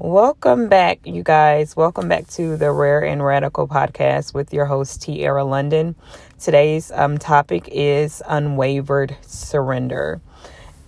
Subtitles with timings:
[0.00, 1.76] Welcome back, you guys.
[1.76, 5.94] Welcome back to the Rare and Radical podcast with your host, Tiara London.
[6.40, 10.20] Today's um, topic is unwavered surrender.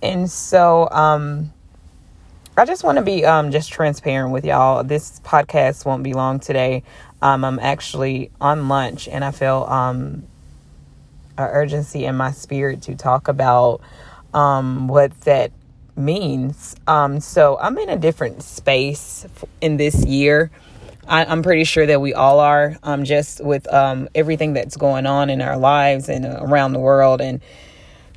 [0.03, 1.53] And so, um,
[2.57, 4.83] I just want to be um, just transparent with y'all.
[4.83, 6.83] This podcast won't be long today.
[7.21, 10.27] Um, I'm actually on lunch and I feel um,
[11.37, 13.79] an urgency in my spirit to talk about
[14.33, 15.53] um, what that
[15.97, 16.75] means.
[16.87, 19.25] Um, so I'm in a different space
[19.61, 20.51] in this year.
[21.07, 25.05] I, am pretty sure that we all are, um, just with um, everything that's going
[25.05, 27.41] on in our lives and uh, around the world, and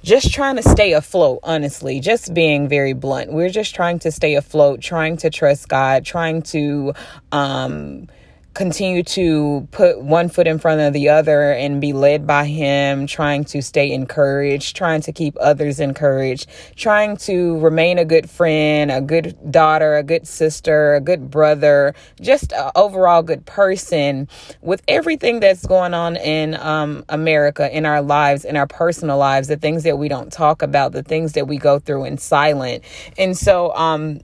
[0.02, 3.32] just trying to stay afloat, honestly, just being very blunt.
[3.32, 6.94] We're just trying to stay afloat, trying to trust God, trying to.
[7.32, 8.08] Um,
[8.54, 13.06] continue to put one foot in front of the other and be led by him,
[13.06, 18.90] trying to stay encouraged, trying to keep others encouraged, trying to remain a good friend,
[18.90, 24.28] a good daughter, a good sister, a good brother, just an overall good person
[24.62, 29.46] with everything that's going on in um, America, in our lives, in our personal lives,
[29.48, 32.82] the things that we don't talk about, the things that we go through in silent.
[33.16, 34.20] And so, um,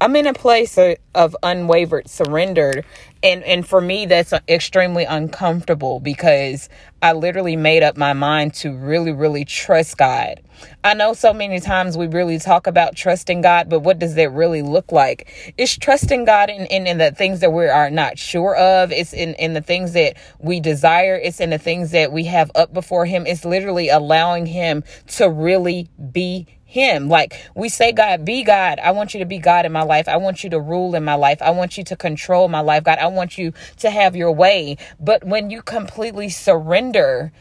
[0.00, 2.84] I'm in a place of, of unwavered surrender
[3.22, 6.68] and and for me that's uh, extremely uncomfortable because
[7.02, 10.40] I literally made up my mind to really really trust God.
[10.84, 14.30] I know so many times we really talk about trusting God, but what does that
[14.30, 15.54] really look like?
[15.56, 18.90] It's trusting God in, in, in the things that we are not sure of.
[18.90, 21.14] It's in, in the things that we desire.
[21.14, 23.24] It's in the things that we have up before Him.
[23.24, 27.08] It's literally allowing Him to really be him.
[27.08, 28.78] Like we say, God, be God.
[28.78, 30.06] I want you to be God in my life.
[30.06, 31.40] I want you to rule in my life.
[31.40, 32.84] I want you to control my life.
[32.84, 34.76] God, I want you to have your way.
[35.00, 37.32] But when you completely surrender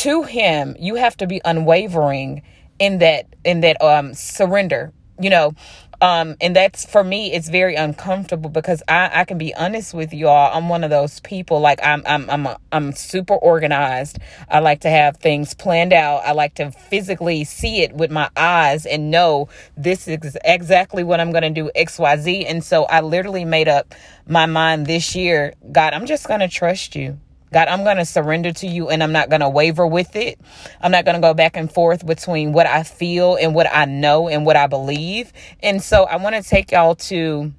[0.00, 2.42] to him, you have to be unwavering
[2.78, 4.92] in that in that um surrender.
[5.18, 5.54] You know,
[6.00, 10.12] um, and that's for me, it's very uncomfortable because I, I can be honest with
[10.12, 10.56] y'all.
[10.56, 14.18] I'm one of those people like I'm I'm I'm a, I'm super organized.
[14.48, 16.22] I like to have things planned out.
[16.24, 21.18] I like to physically see it with my eyes and know this is exactly what
[21.18, 22.46] I'm going to do X Y Z.
[22.46, 23.94] And so I literally made up
[24.28, 25.54] my mind this year.
[25.72, 27.18] God, I'm just going to trust you.
[27.52, 30.38] God, I'm going to surrender to you and I'm not going to waver with it.
[30.80, 33.84] I'm not going to go back and forth between what I feel and what I
[33.86, 35.32] know and what I believe.
[35.62, 37.52] And so I want to take y'all to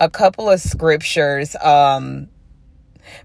[0.00, 2.28] a couple of scriptures um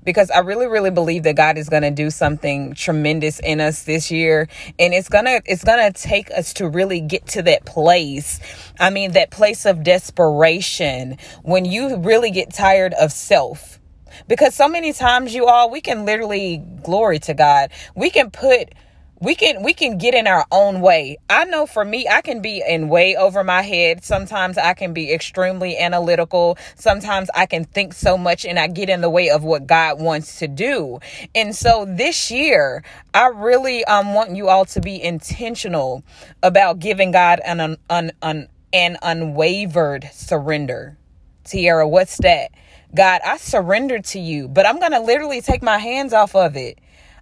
[0.03, 3.83] because I really really believe that God is going to do something tremendous in us
[3.83, 4.47] this year
[4.77, 8.39] and it's going to it's going to take us to really get to that place.
[8.79, 13.79] I mean that place of desperation when you really get tired of self
[14.27, 17.71] because so many times you all we can literally glory to God.
[17.95, 18.73] We can put
[19.19, 21.17] we can we can get in our own way.
[21.29, 24.03] I know for me I can be in way over my head.
[24.03, 26.57] Sometimes I can be extremely analytical.
[26.75, 29.99] Sometimes I can think so much and I get in the way of what God
[29.99, 30.99] wants to do.
[31.33, 32.83] And so this year,
[33.13, 36.03] I really um want you all to be intentional
[36.43, 40.97] about giving God an an, an, an, unwavered surrender.
[41.43, 42.51] Tiara, what's that?
[42.95, 46.55] God, I surrender to you, but I'm going to literally take my hands off of
[46.55, 46.79] it.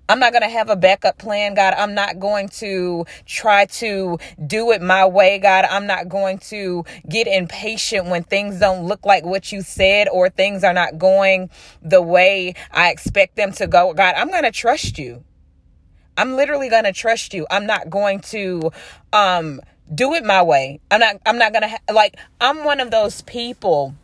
[0.08, 1.74] I'm not going to have a backup plan, God.
[1.76, 5.66] I'm not going to try to do it my way, God.
[5.66, 10.30] I'm not going to get impatient when things don't look like what you said or
[10.30, 11.50] things are not going
[11.82, 13.94] the way I expect them to go.
[13.94, 15.24] God, I'm going to trust you.
[16.18, 17.48] I'm literally going to trust you.
[17.50, 18.72] I'm not going to
[19.12, 19.60] um
[19.94, 20.80] do it my way.
[20.90, 23.96] I'm not I'm not going to ha- like I'm one of those people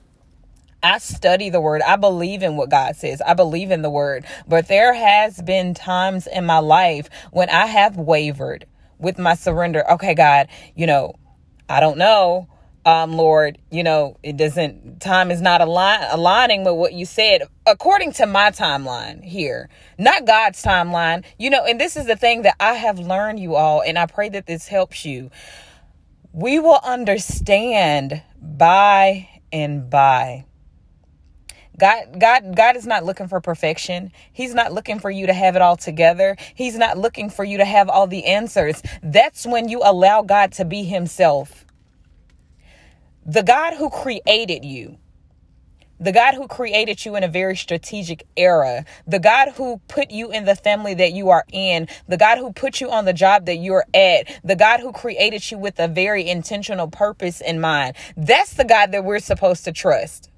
[0.83, 1.81] I study the word.
[1.81, 3.21] I believe in what God says.
[3.21, 4.25] I believe in the word.
[4.47, 8.65] But there has been times in my life when I have wavered
[8.97, 9.89] with my surrender.
[9.91, 11.15] Okay, God, you know,
[11.69, 12.47] I don't know.
[12.83, 17.43] Um, Lord, you know, it doesn't, time is not align, aligning with what you said
[17.67, 19.69] according to my timeline here,
[19.99, 21.23] not God's timeline.
[21.37, 24.07] You know, and this is the thing that I have learned, you all, and I
[24.07, 25.29] pray that this helps you.
[26.33, 30.45] We will understand by and by
[31.77, 34.11] God, God, God is not looking for perfection.
[34.31, 36.35] He's not looking for you to have it all together.
[36.53, 38.81] He's not looking for you to have all the answers.
[39.01, 41.65] That's when you allow God to be Himself.
[43.25, 44.97] The God who created you,
[45.99, 50.31] the God who created you in a very strategic era, the God who put you
[50.31, 53.45] in the family that you are in, the God who put you on the job
[53.45, 57.95] that you're at, the God who created you with a very intentional purpose in mind.
[58.17, 60.30] That's the God that we're supposed to trust.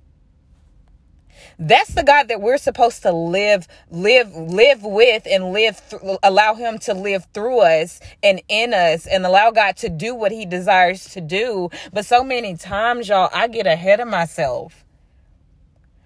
[1.60, 6.56] That's the God that we're supposed to live, live, live with and live, th- allow
[6.56, 10.46] him to live through us and in us and allow God to do what he
[10.46, 11.70] desires to do.
[11.92, 14.84] But so many times, y'all, I get ahead of myself.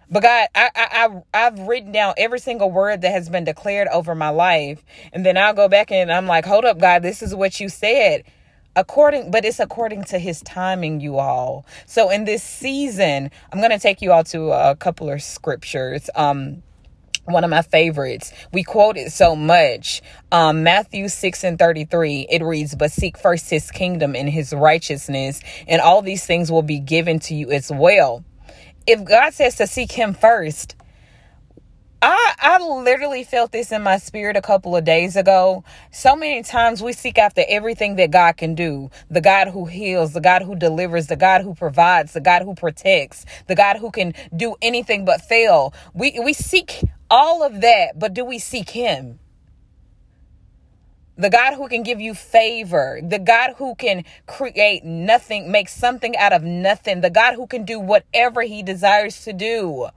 [0.10, 3.90] But God, I, I, I, have written down every single word that has been declared
[3.90, 4.84] over my life.
[5.12, 7.68] And then I'll go back and I'm like, hold up, God, this is what you
[7.68, 8.24] said
[8.78, 13.72] according but it's according to his timing you all so in this season i'm going
[13.72, 16.64] to take you all to a couple of scriptures um
[17.28, 18.32] one of my favorites.
[18.54, 20.02] We quote it so much.
[20.32, 25.42] Um, Matthew 6 and 33, it reads, But seek first his kingdom and his righteousness,
[25.68, 28.24] and all these things will be given to you as well.
[28.86, 30.76] If God says to seek him first,
[32.02, 35.64] I I literally felt this in my spirit a couple of days ago.
[35.92, 38.92] So many times we seek after everything that God can do.
[39.10, 42.54] The God who heals, the God who delivers, the God who provides, the God who
[42.54, 45.74] protects, the God who can do anything but fail.
[45.94, 49.20] We we seek all of that, but do we seek him?
[51.18, 56.16] The God who can give you favor, the God who can create nothing, make something
[56.16, 59.90] out of nothing, the God who can do whatever he desires to do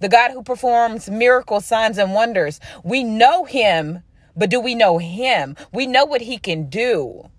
[0.00, 2.58] the God who performs miracles, signs, and wonders.
[2.82, 4.02] We know him,
[4.36, 5.56] but do we know him?
[5.72, 7.30] We know what he can do.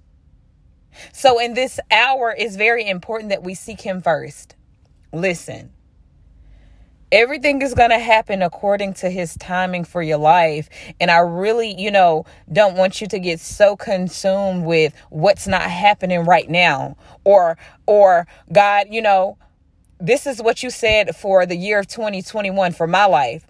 [1.14, 4.56] So in this hour, it's very important that we seek him first.
[5.12, 5.74] Listen.
[7.12, 10.70] Everything is going to happen according to his timing for your life.
[11.02, 15.64] And I really, you know, don't want you to get so consumed with what's not
[15.64, 19.38] happening right now or, or God, you know,
[20.02, 23.46] this is what you said for the year of 2021 for my life.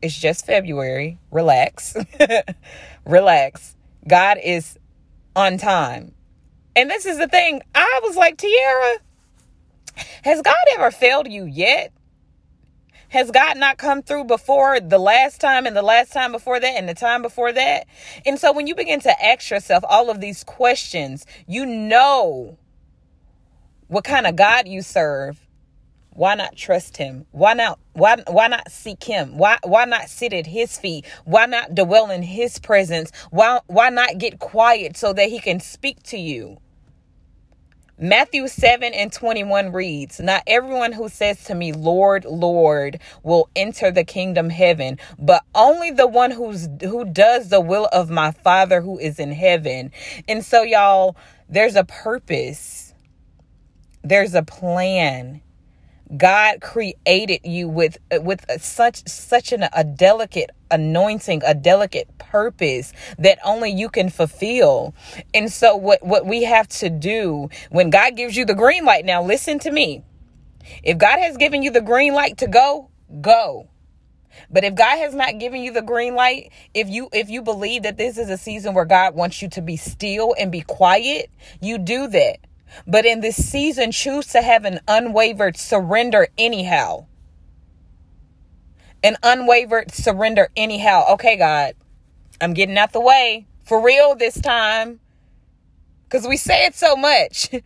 [0.00, 1.18] It's just February.
[1.32, 1.96] Relax.
[3.04, 3.76] Relax.
[4.06, 4.78] God is
[5.34, 6.12] on time.
[6.76, 7.62] And this is the thing.
[7.74, 8.96] I was like, Tiara,
[10.22, 11.92] has God ever failed you yet?
[13.08, 16.76] Has God not come through before the last time and the last time before that
[16.76, 17.86] and the time before that?
[18.24, 22.58] And so when you begin to ask yourself all of these questions, you know
[23.88, 25.45] what kind of God you serve
[26.16, 27.26] why not trust him?
[27.32, 29.36] Why not why why not seek him?
[29.36, 31.04] Why why not sit at his feet?
[31.24, 33.12] Why not dwell in his presence?
[33.30, 36.56] Why why not get quiet so that he can speak to you?
[37.98, 43.90] Matthew 7 and 21 reads, Not everyone who says to me, Lord, Lord, will enter
[43.90, 48.82] the kingdom heaven, but only the one who's who does the will of my Father
[48.82, 49.92] who is in heaven.
[50.28, 51.16] And so, y'all,
[51.48, 52.94] there's a purpose.
[54.02, 55.40] There's a plan
[56.14, 63.38] God created you with with such such an, a delicate anointing, a delicate purpose that
[63.44, 64.94] only you can fulfill.
[65.34, 69.04] And so what what we have to do when God gives you the green light
[69.04, 70.02] now listen to me.
[70.82, 73.68] If God has given you the green light to go, go.
[74.50, 77.82] But if God has not given you the green light, if you if you believe
[77.82, 81.30] that this is a season where God wants you to be still and be quiet,
[81.60, 82.38] you do that.
[82.86, 87.06] But in this season, choose to have an unwavered surrender anyhow.
[89.02, 91.04] An unwavered surrender anyhow.
[91.12, 91.74] Okay, God,
[92.40, 95.00] I'm getting out the way for real this time
[96.04, 97.50] because we say it so much.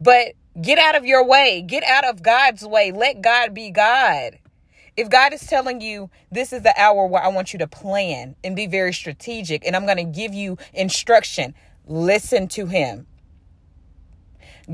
[0.00, 2.92] but get out of your way, get out of God's way.
[2.92, 4.38] Let God be God.
[4.96, 8.34] If God is telling you this is the hour where I want you to plan
[8.42, 11.54] and be very strategic, and I'm going to give you instruction,
[11.88, 13.06] Listen to him.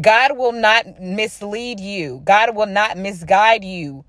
[0.01, 2.21] God will not mislead you.
[2.25, 4.05] God will not misguide you.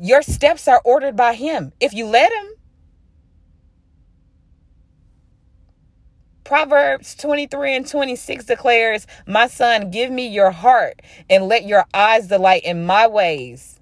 [0.00, 2.46] Your steps are ordered by him if you let him.
[6.44, 12.28] Proverbs 23 and 26 declares, My son, give me your heart and let your eyes
[12.28, 13.79] delight in my ways.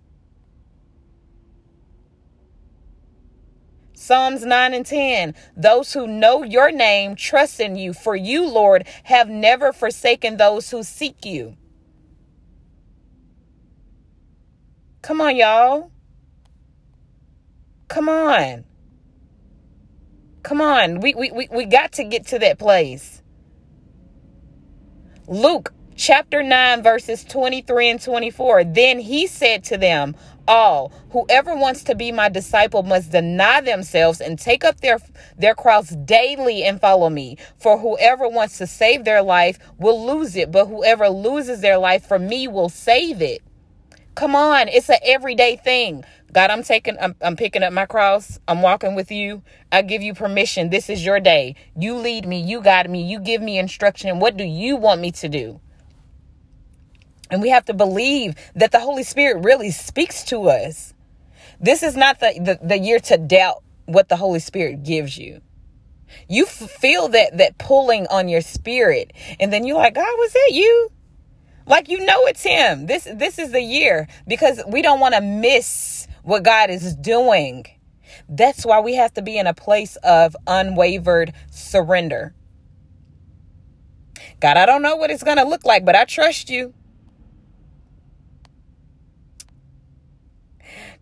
[4.09, 5.35] Psalms 9 and 10.
[5.55, 10.71] Those who know your name trust in you, for you, Lord, have never forsaken those
[10.71, 11.59] who seek you.
[15.03, 15.91] Come on, y'all.
[17.89, 18.65] Come on.
[20.43, 21.01] Come on.
[21.01, 23.21] We, we, we, we got to get to that place.
[25.27, 28.65] Luke chapter 9, verses 23 and 24.
[28.65, 30.17] Then he said to them,
[30.49, 30.91] all.
[31.11, 34.99] Whoever wants to be my disciple must deny themselves and take up their
[35.37, 37.37] their cross daily and follow me.
[37.59, 42.07] For whoever wants to save their life will lose it but whoever loses their life
[42.07, 43.43] for me will save it.
[44.15, 46.05] Come on it's an everyday thing.
[46.33, 48.41] God i'm taking I'm, I'm picking up my cross.
[48.49, 49.43] I'm walking with you.
[49.71, 50.71] I give you permission.
[50.71, 51.55] This is your day.
[51.77, 52.41] You lead me.
[52.41, 53.03] You guide me.
[53.03, 54.19] You give me instruction.
[54.19, 55.61] What do you want me to do
[57.31, 60.95] And we have to believe that the Holy Spirit really speaks to us.
[61.61, 65.41] This is not the, the, the year to doubt what the Holy Spirit gives you.
[66.29, 70.51] You feel that that pulling on your spirit, and then you're like, God, was that
[70.53, 70.91] you?
[71.67, 72.87] Like you know it's him.
[72.87, 77.67] This this is the year because we don't want to miss what God is doing.
[78.29, 82.35] That's why we have to be in a place of unwavered surrender.
[84.41, 86.73] God, I don't know what it's going to look like, but I trust you.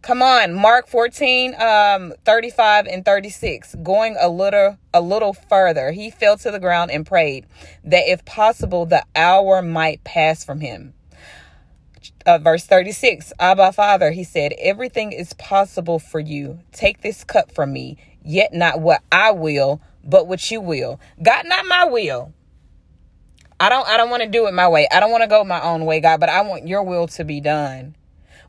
[0.03, 3.75] Come on, Mark 14, um, 35 and 36.
[3.83, 7.47] Going a little a little further, he fell to the ground and prayed
[7.85, 10.95] that if possible the hour might pass from him.
[12.25, 16.61] Uh, verse 36 Abba, Father, he said, Everything is possible for you.
[16.73, 21.01] Take this cup from me, yet not what I will, but what you will.
[21.23, 22.33] God, not my will.
[23.59, 24.87] I don't I don't want to do it my way.
[24.93, 27.25] I don't want to go my own way, God, but I want your will to
[27.25, 27.97] be done.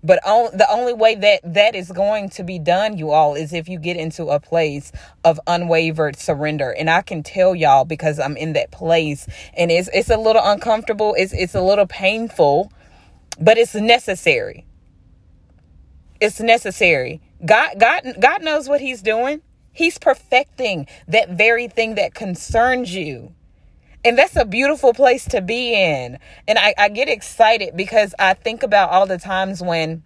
[0.08, 3.68] But the only way that that is going to be done, you all, is if
[3.68, 4.94] you get into a place
[5.26, 6.72] of unwavered surrender.
[6.72, 10.42] And I can tell y'all because I'm in that place, and it's it's a little
[10.46, 11.14] uncomfortable.
[11.18, 12.72] It's it's a little painful,
[13.38, 14.66] but it's necessary.
[16.22, 17.20] It's necessary.
[17.46, 19.42] God God God knows what He's doing.
[19.74, 23.36] He's perfecting that very thing that concerns you.
[24.08, 26.18] And that's a beautiful place to be in.
[26.48, 30.02] And I, I get excited because I think about all the times when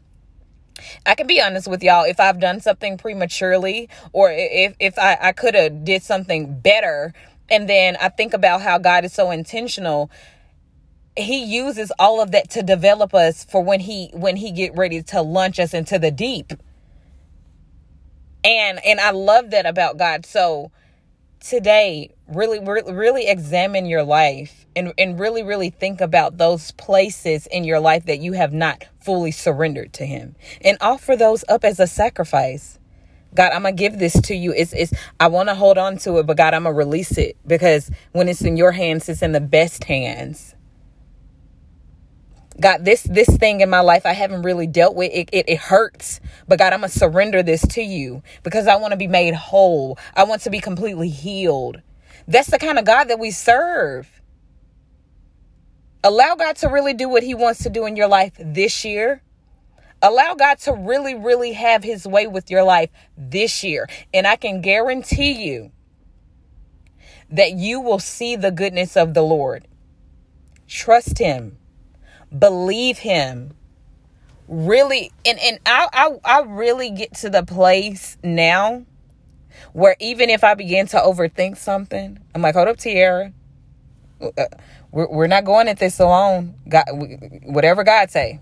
[1.06, 5.20] I can be honest with y'all, if I've done something prematurely or if, if I,
[5.22, 7.14] I could have did something better,
[7.48, 10.10] and then I think about how God is so intentional
[11.16, 15.04] he uses all of that to develop us for when he when he get ready
[15.04, 16.54] to launch us into the deep
[18.46, 20.72] and and i love that about god so
[21.42, 27.64] today really really examine your life and and really really think about those places in
[27.66, 31.80] your life that you have not fully surrendered to him and offer those up as
[31.80, 32.78] a sacrifice
[33.36, 34.54] God, I'm gonna give this to you.
[34.54, 37.38] It's it's I want to hold on to it, but God, I'm gonna release it
[37.48, 40.56] because when it's in your hands, it's in the best hands.
[42.60, 45.12] God, this this thing in my life I haven't really dealt with.
[45.14, 46.22] It, it, it hurts.
[46.48, 49.98] But God, I'm gonna surrender this to you because I want to be made whole.
[50.16, 51.82] I want to be completely healed.
[52.32, 54.22] That's the kind of God that we serve.
[56.04, 59.22] Allow God to really do what He wants to do in your life this year.
[60.02, 63.88] Allow God to really, really have His way with your life this year.
[64.14, 65.72] And I can guarantee you
[67.30, 69.68] that you will see the goodness of the Lord.
[70.68, 71.58] Trust Him
[72.38, 73.54] believe him
[74.48, 78.86] really and and I, I i really get to the place now
[79.74, 83.34] where even if i begin to overthink something i'm like hold up tiara.
[84.22, 84.46] Uh,
[84.92, 86.56] we're, we're not going at this alone.
[86.70, 86.86] God
[87.44, 88.40] whatever god say.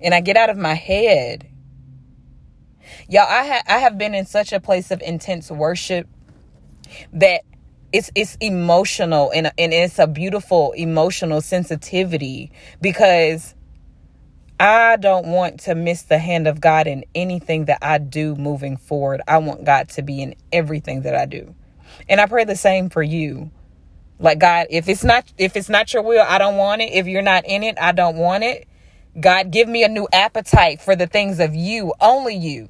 [0.00, 1.46] And i get out of my head.
[3.08, 6.06] Y'all i ha- i have been in such a place of intense worship
[7.12, 7.42] that
[7.92, 12.50] it's it's emotional and and it's a beautiful emotional sensitivity
[12.80, 13.54] because
[14.62, 18.76] I don't want to miss the hand of God in anything that I do moving
[18.76, 19.20] forward.
[19.26, 21.56] I want God to be in everything that I do.
[22.08, 23.50] And I pray the same for you.
[24.20, 26.92] Like God, if it's not if it's not your will, I don't want it.
[26.92, 28.68] If you're not in it, I don't want it.
[29.18, 32.68] God, give me a new appetite for the things of you, only you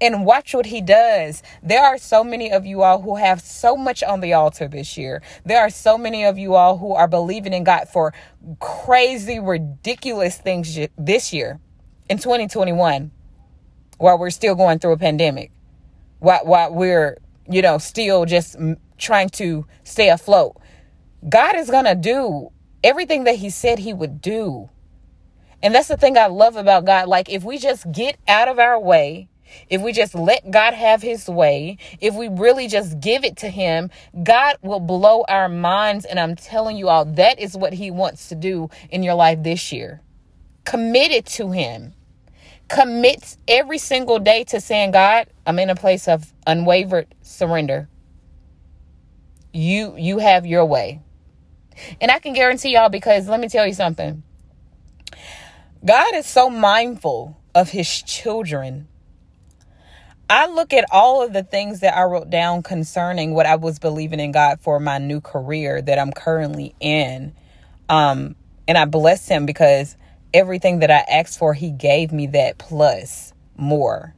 [0.00, 1.42] and watch what he does.
[1.62, 4.96] There are so many of you all who have so much on the altar this
[4.96, 5.22] year.
[5.44, 8.14] There are so many of you all who are believing in God for
[8.60, 11.60] crazy, ridiculous things this year
[12.08, 13.10] in 2021
[13.98, 15.50] while we're still going through a pandemic,
[16.20, 17.18] while, while we're,
[17.50, 18.56] you know, still just
[18.96, 20.56] trying to stay afloat.
[21.28, 22.50] God is going to do
[22.84, 24.70] everything that he said he would do.
[25.60, 27.08] And that's the thing I love about God.
[27.08, 29.28] Like, if we just get out of our way,
[29.68, 33.48] if we just let God have his way, if we really just give it to
[33.48, 33.90] him,
[34.22, 36.04] God will blow our minds.
[36.04, 39.42] And I'm telling you all, that is what he wants to do in your life
[39.42, 40.00] this year.
[40.64, 41.94] Commit it to him.
[42.68, 47.88] Commit every single day to saying, God, I'm in a place of unwavered surrender.
[49.52, 51.00] You you have your way.
[52.00, 54.22] And I can guarantee y'all because let me tell you something.
[55.84, 58.88] God is so mindful of his children
[60.30, 63.78] I look at all of the things that I wrote down concerning what I was
[63.78, 67.34] believing in God for my new career that I'm currently in.
[67.88, 69.96] Um, and I bless him because
[70.34, 74.14] everything that I asked for, he gave me that plus more.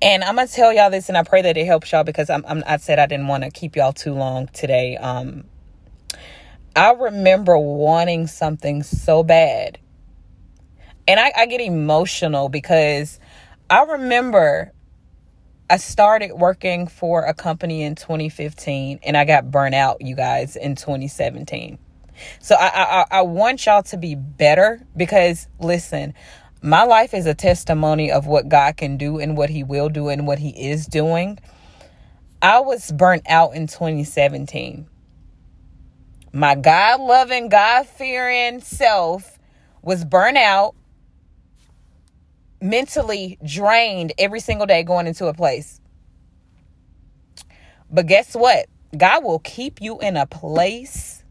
[0.00, 2.44] And I'm gonna tell y'all this, and I pray that it helps y'all because I'm,
[2.46, 4.96] I'm I said I didn't want to keep y'all too long today.
[4.96, 5.44] Um,
[6.76, 9.78] I remember wanting something so bad.
[11.08, 13.18] And I, I get emotional because
[13.70, 14.72] I remember
[15.70, 20.56] I started working for a company in 2015 and I got burnt out, you guys,
[20.56, 21.78] in 2017.
[22.40, 22.68] So I,
[23.10, 26.14] I, I want y'all to be better because listen,
[26.62, 30.08] my life is a testimony of what God can do and what He will do
[30.08, 31.38] and what He is doing.
[32.42, 34.86] I was burnt out in 2017.
[36.32, 39.38] My God loving, God fearing self
[39.82, 40.74] was burnt out,
[42.64, 45.80] mentally drained every single day going into a place.
[47.90, 48.66] But guess what?
[48.96, 51.22] God will keep you in a place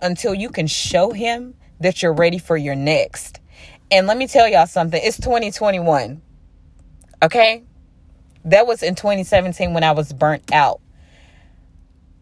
[0.00, 3.40] until you can show Him that you're ready for your next.
[3.90, 6.22] And let me tell y'all something it's 2021.
[7.22, 7.62] Okay?
[8.46, 10.80] That was in 2017 when I was burnt out.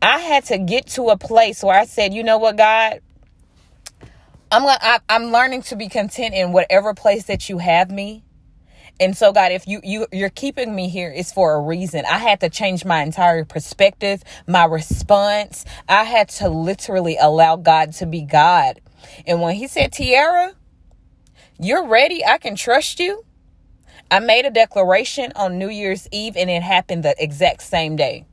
[0.02, 3.00] I had to get to a place where I said, you know what, God?
[4.50, 8.23] I'm I, I'm learning to be content in whatever place that you have me.
[9.00, 12.04] And so God, if you you you're keeping me here is for a reason.
[12.06, 15.64] I had to change my entire perspective, my response.
[15.88, 18.80] I had to literally allow God to be God.
[19.26, 20.54] And when he said, "Tiara,
[21.58, 22.24] you're ready.
[22.24, 23.24] I can trust you."
[24.10, 28.26] I made a declaration on New Year's Eve and it happened the exact same day.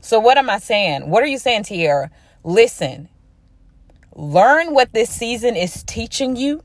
[0.00, 1.10] So, what am I saying?
[1.10, 2.10] What are you saying, Tiara?
[2.44, 3.08] Listen,
[4.14, 6.62] learn what this season is teaching you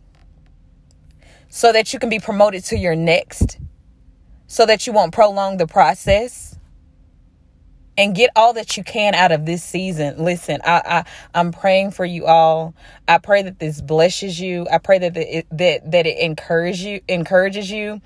[1.51, 3.59] so that you can be promoted to your next,
[4.47, 6.57] so that you won't prolong the process
[7.97, 10.23] and get all that you can out of this season.
[10.23, 11.05] Listen, I, I
[11.37, 12.73] I'm praying for you all.
[13.05, 14.65] I pray that this blesses you.
[14.71, 18.01] I pray that it, that that it encourages you encourages you.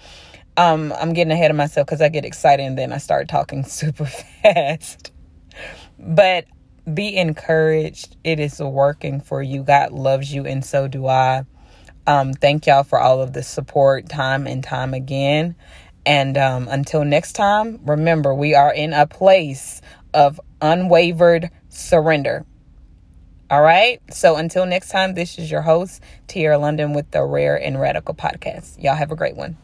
[0.57, 3.63] Um, I'm getting ahead of myself because I get excited and then I start talking
[3.63, 5.11] super fast.
[5.99, 6.45] But
[6.91, 8.17] be encouraged.
[8.23, 9.61] It is working for you.
[9.63, 11.45] God loves you, and so do I.
[12.07, 15.55] Um, thank y'all for all of the support, time and time again.
[16.05, 19.81] And um, until next time, remember, we are in a place
[20.13, 22.45] of unwavered surrender.
[23.49, 24.01] All right.
[24.11, 28.15] So until next time, this is your host, Tiara London with the Rare and Radical
[28.15, 28.81] Podcast.
[28.81, 29.57] Y'all have a great one.